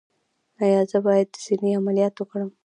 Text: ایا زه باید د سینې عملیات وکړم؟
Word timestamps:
ایا 0.63 0.81
زه 0.91 0.97
باید 1.05 1.27
د 1.31 1.35
سینې 1.45 1.71
عملیات 1.79 2.15
وکړم؟ 2.17 2.49